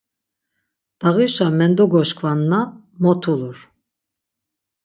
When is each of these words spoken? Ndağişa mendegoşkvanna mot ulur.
Ndağişa 1.03 1.47
mendegoşkvanna 1.57 2.59
mot 3.01 3.23
ulur. 3.33 3.57